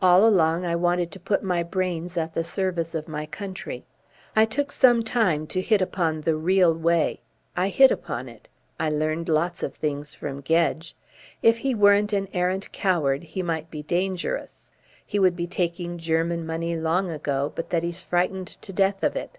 [0.00, 3.84] All along I wanted to put my brains at the service of my country.
[4.36, 7.22] I took some time to hit upon the real way.
[7.56, 8.48] I hit upon it.
[8.78, 10.94] I learned lots of things from Gedge.
[11.42, 14.62] If he weren't an arrant coward, he might be dangerous.
[15.04, 19.16] He would be taking German money long ago, but that he's frightened to death of
[19.16, 19.38] it."